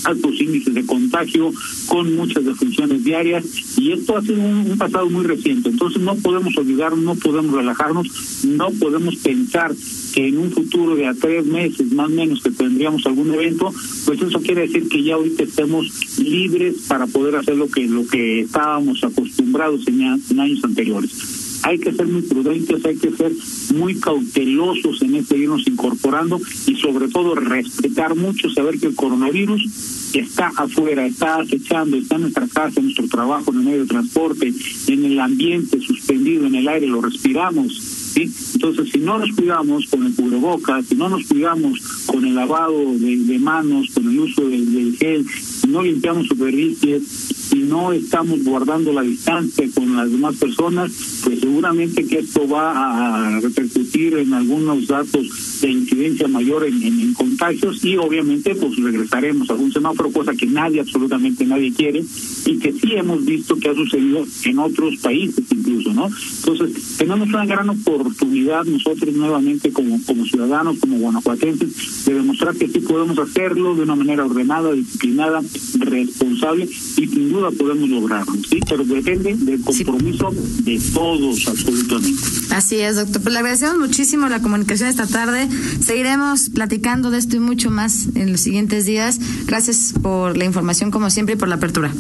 altos 0.06 0.40
índices 0.40 0.74
de 0.74 0.86
contagio, 0.86 1.52
con 1.88 2.16
muchas 2.16 2.46
defunciones 2.46 3.04
diarias, 3.04 3.46
y 3.78 3.92
esto 3.92 4.18
ha 4.18 4.22
sido 4.22 4.42
un, 4.42 4.78
pasado 4.78 5.10
muy 5.10 5.26
reciente. 5.26 5.70
Entonces 5.70 6.02
no 6.02 6.16
podemos 6.16 6.56
olvidar, 6.58 6.98
no 6.98 7.16
podemos 7.16 7.56
relajarnos, 7.56 8.46
no 8.46 8.70
podemos 8.72 9.16
pensar 9.18 9.74
que 10.14 10.28
en 10.28 10.38
un 10.38 10.52
futuro 10.52 10.96
de 10.96 11.08
a 11.08 11.14
tres 11.14 11.46
meses, 11.46 11.92
más 11.92 12.08
o 12.08 12.14
menos, 12.14 12.42
que 12.42 12.52
tendríamos 12.52 13.06
algún 13.06 13.34
evento, 13.34 13.74
pues 14.06 14.22
eso 14.22 14.42
quiere 14.42 14.62
decir 14.62 14.88
que 14.88 15.04
ya 15.04 15.16
ahorita 15.16 15.44
estemos 15.44 16.20
libres 16.20 16.76
para 16.88 17.08
poder 17.08 17.36
hacer 17.36 17.58
lo 17.58 17.70
que, 17.70 17.88
lo 17.88 18.06
que 18.08 18.42
estábamos 18.42 19.04
acostumbrados 19.04 19.88
en 19.88 20.40
años 20.40 20.64
anteriores 20.64 21.39
hay 21.64 21.80
que 21.80 21.92
ser 21.92 22.08
muy 22.08 22.22
prudentes, 22.22 22.86
hay 22.86 22.96
que 22.96 23.12
ser 23.12 23.32
muy 23.76 23.96
cautelosos 23.96 25.02
en 25.02 25.16
este 25.16 25.38
irnos 25.38 25.68
incorporando 25.68 26.40
y 26.68 26.76
sobre 26.76 27.08
todo 27.10 27.36
respetar 27.36 28.16
mucho, 28.16 28.50
saber 28.50 28.80
que 28.80 28.88
el 28.88 28.96
coronavirus 28.96 30.10
está 30.14 30.52
afuera, 30.56 31.06
está 31.06 31.36
acechando, 31.42 31.98
está 31.98 32.16
en 32.16 32.22
nuestra 32.22 32.48
casa, 32.48 32.80
en 32.80 32.86
nuestro 32.86 33.08
trabajo, 33.08 33.52
en 33.52 33.60
el 33.60 33.66
medio 33.66 33.82
de 33.82 33.88
transporte, 33.88 34.54
en 34.88 35.06
el 35.06 35.20
ambiente 35.20 35.80
suspendido, 35.82 36.48
en 36.48 36.56
el 36.56 36.68
aire, 36.68 36.88
lo 36.88 37.02
respiramos. 37.02 38.00
¿Sí? 38.14 38.28
Entonces, 38.56 38.90
si 38.92 38.98
no 39.00 39.20
nos 39.20 39.32
cuidamos 39.34 39.86
con 39.88 40.06
el 40.06 40.16
cubrebocas, 40.16 40.86
si 40.88 40.96
no 40.96 41.10
nos 41.10 41.28
cuidamos 41.28 41.80
con 42.08 42.26
el 42.26 42.34
lavado 42.34 42.98
de, 42.98 43.40
manos, 43.40 43.90
con 43.94 44.10
el 44.10 44.20
uso 44.20 44.50
del, 44.50 44.74
del 44.74 44.98
gel, 44.98 45.26
si 45.30 45.68
no 45.68 45.84
limpiamos 45.84 46.28
superficies, 46.28 47.39
no 47.60 47.92
estamos 47.92 48.44
guardando 48.44 48.94
la 48.94 49.02
distancia 49.02 49.66
con 49.74 49.96
las 49.96 50.12
demás 50.12 50.36
personas, 50.36 50.92
pues 51.24 51.40
seguramente 51.40 52.06
que 52.06 52.20
esto 52.20 52.48
va 52.48 53.36
a 53.36 53.40
repercutir 53.40 54.18
en 54.18 54.34
algunos 54.34 54.88
datos 54.88 55.62
de 55.62 55.70
incidencia 55.70 56.28
mayor 56.28 56.66
en, 56.66 57.14
contagios 57.14 57.84
y 57.84 57.98
obviamente 57.98 58.56
pues 58.56 58.76
regresaremos 58.78 59.50
a 59.50 59.54
un 59.56 59.72
semáforo, 59.72 60.12
cosa 60.12 60.34
que 60.34 60.46
nadie, 60.46 60.80
absolutamente 60.80 61.46
nadie 61.46 61.74
quiere 61.74 62.04
y 62.46 62.58
que 62.60 62.72
sí 62.74 62.94
hemos 62.94 63.26
visto 63.26 63.58
que 63.58 63.70
ha 63.70 63.76
sucedido 63.76 64.26
en 64.46 64.60
otros 64.60 64.98
países 64.98 65.44
incluso, 65.52 65.94
¿no? 65.94 66.08
Entonces, 66.08 66.98
tenemos 66.98 67.28
una 67.30 67.46
gran 67.46 67.70
oportunidad 67.70 68.66
nosotros 68.66 69.14
nuevamente 69.14 69.72
como, 69.72 70.00
como 70.06 70.26
ciudadanos, 70.26 70.80
como 70.80 70.98
guanajuatenses, 70.98 72.06
de 72.06 72.14
demostrar 72.14 72.56
que 72.56 72.68
sí 72.68 72.80
podemos 72.80 73.18
hacerlo 73.18 73.76
de 73.76 73.84
una 73.84 73.96
manera 73.96 74.26
ordenada, 74.26 74.72
disciplinada, 74.72 75.42
responsable 75.80 76.66
y 76.66 77.08
sin 77.08 77.30
duda 77.32 77.49
podemos 77.52 77.90
lograrlo, 77.90 78.34
¿sí? 78.50 78.60
Pero 78.68 78.84
depende 78.84 79.36
del 79.36 79.62
compromiso 79.62 80.32
de 80.64 80.80
todos, 80.94 81.48
absolutamente. 81.48 82.22
Así 82.52 82.78
es, 82.78 82.96
doctor. 82.96 83.22
Pues 83.22 83.34
le 83.34 83.40
agradecemos 83.40 83.78
muchísimo 83.78 84.28
la 84.30 84.42
comunicación 84.42 84.90
esta 84.90 85.08
tarde. 85.08 85.48
Seguiremos 85.82 86.50
platicando 86.50 87.12
de 87.12 87.18
esto 87.18 87.36
y 87.36 87.40
mucho 87.40 87.70
más 87.72 88.08
en 88.16 88.32
los 88.32 88.42
siguientes 88.42 88.86
días. 88.86 89.20
Gracias 89.46 89.94
por 90.02 90.38
la 90.38 90.46
información, 90.46 90.92
como 90.92 91.10
siempre, 91.10 91.36
y 91.36 91.38
por 91.38 91.48
la 91.48 91.56
apertura. 91.56 91.94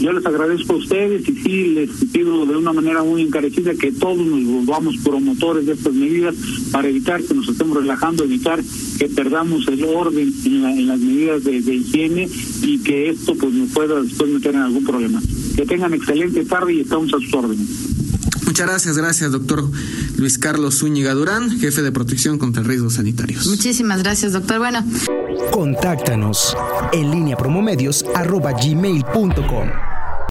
Yo 0.00 0.12
les 0.12 0.26
agradezco 0.26 0.74
a 0.74 0.76
ustedes 0.76 1.28
y 1.28 1.32
sí 1.34 1.64
les 1.74 1.90
pido 2.12 2.44
de 2.44 2.56
una 2.56 2.72
manera 2.72 3.02
muy 3.02 3.22
encarecida 3.22 3.74
que 3.74 3.92
todos 3.92 4.18
nos 4.18 4.44
volvamos 4.44 4.96
promotores 4.98 5.66
de 5.66 5.72
estas 5.72 5.94
medidas 5.94 6.34
para 6.72 6.88
evitar 6.88 7.22
que 7.22 7.34
nos 7.34 7.48
estemos 7.48 7.76
relajando, 7.76 8.24
evitar 8.24 8.62
que 8.98 9.08
perdamos 9.08 9.66
el 9.68 9.84
orden 9.84 10.32
en, 10.44 10.88
las 10.88 10.98
medidas 10.98 11.44
de, 11.44 11.60
de 11.62 11.74
higiene 11.76 12.28
y 12.62 12.78
que 12.78 13.10
esto 13.10 13.34
pues 13.34 13.52
nos 13.52 13.70
pueda 13.70 14.02
después 14.02 14.30
meter 14.30 14.54
en 14.54 14.62
algún 14.62 14.84
problema. 14.84 15.22
Que 15.56 15.64
tengan 15.64 15.94
excelente 15.94 16.44
tarde 16.44 16.74
y 16.74 16.80
estamos 16.80 17.14
a 17.14 17.18
sus 17.18 17.32
órdenes. 17.32 17.93
Muchas 18.46 18.66
gracias, 18.66 18.96
gracias, 18.96 19.32
doctor 19.32 19.68
Luis 20.16 20.38
Carlos 20.38 20.78
Zúñiga 20.78 21.14
Durán, 21.14 21.58
jefe 21.58 21.82
de 21.82 21.92
protección 21.92 22.38
contra 22.38 22.62
riesgos 22.62 22.94
sanitarios. 22.94 23.46
Muchísimas 23.46 24.02
gracias, 24.02 24.32
doctor. 24.32 24.58
Bueno. 24.58 24.84
Contáctanos 25.50 26.56
en 26.92 27.10
línea 27.10 27.36
promomedios 27.36 28.04
arroba 28.14 28.52
gmail.com. 28.52 29.93